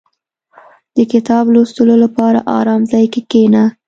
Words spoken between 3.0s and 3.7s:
کې کښېنه.